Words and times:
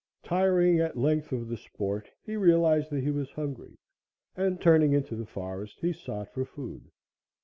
Tiring 0.23 0.79
at 0.79 0.97
length 0.97 1.31
of 1.31 1.47
the 1.47 1.57
sport, 1.57 2.09
he 2.25 2.35
realized 2.35 2.89
that 2.89 3.03
he 3.03 3.11
was 3.11 3.29
hungry, 3.29 3.77
and, 4.35 4.59
turning 4.59 4.93
into 4.93 5.15
the 5.15 5.27
forest, 5.27 5.77
he 5.79 5.93
sought 5.93 6.33
for 6.33 6.43
food. 6.43 6.89